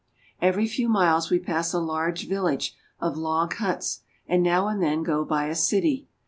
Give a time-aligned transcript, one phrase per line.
[0.41, 5.03] Every few miles we pass a large village of log huts, and now and then
[5.03, 6.07] go by a city.